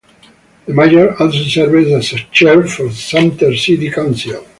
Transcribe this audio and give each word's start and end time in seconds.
The 0.65 0.73
mayor 0.73 1.11
also 1.21 1.43
serves 1.43 1.91
as 2.13 2.21
Chair 2.31 2.63
for 2.65 2.89
Sumter 2.89 3.55
City 3.55 3.91
Council. 3.91 4.43